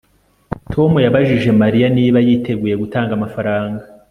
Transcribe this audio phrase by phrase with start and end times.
[0.73, 3.81] tom yabajije mariya niba yiteguye gutanga amafaranga